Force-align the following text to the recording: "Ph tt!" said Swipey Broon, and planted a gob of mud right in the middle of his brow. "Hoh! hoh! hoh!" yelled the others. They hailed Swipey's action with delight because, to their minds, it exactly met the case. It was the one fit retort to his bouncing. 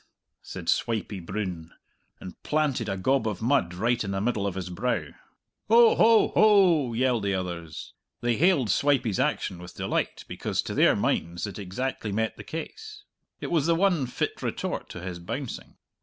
"Ph 0.01 0.07
tt!" 0.41 0.47
said 0.47 0.67
Swipey 0.69 1.19
Broon, 1.19 1.73
and 2.19 2.41
planted 2.41 2.89
a 2.89 2.97
gob 2.97 3.27
of 3.27 3.39
mud 3.39 3.75
right 3.75 4.03
in 4.03 4.09
the 4.09 4.19
middle 4.19 4.47
of 4.47 4.55
his 4.55 4.71
brow. 4.71 5.09
"Hoh! 5.67 5.93
hoh! 5.95 6.29
hoh!" 6.29 6.93
yelled 6.93 7.21
the 7.21 7.35
others. 7.35 7.93
They 8.19 8.35
hailed 8.35 8.71
Swipey's 8.71 9.19
action 9.19 9.59
with 9.59 9.75
delight 9.75 10.25
because, 10.27 10.63
to 10.63 10.73
their 10.73 10.95
minds, 10.95 11.45
it 11.45 11.59
exactly 11.59 12.11
met 12.11 12.35
the 12.35 12.43
case. 12.43 13.03
It 13.41 13.51
was 13.51 13.67
the 13.67 13.75
one 13.75 14.07
fit 14.07 14.41
retort 14.41 14.89
to 14.89 15.01
his 15.01 15.19
bouncing. 15.19 15.77